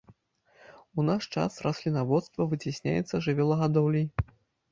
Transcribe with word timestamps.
У 1.01 1.05
наш 1.09 1.27
час 1.35 1.59
раслінаводства 1.65 2.41
выцясняецца 2.53 3.15
жывёлагадоўляй. 3.29 4.07